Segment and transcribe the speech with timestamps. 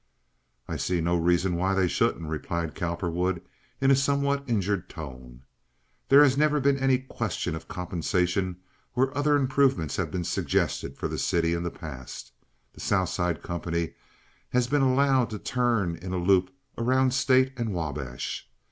[0.67, 3.39] "I see no reason why they shouldn't," replied Cowperwood,
[3.79, 5.43] in a somewhat injured tone.
[6.09, 8.55] "There has never been any question of compensation
[8.95, 12.31] where other improvements have been suggested for the city in the past.
[12.73, 13.93] The South Side company
[14.49, 16.49] has been allowed to turn in a loop
[16.79, 18.49] around State and Wabash.